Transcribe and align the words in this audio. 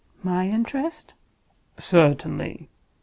"My 0.23 0.49
interest?" 0.49 1.13
"Certainly. 1.77 2.69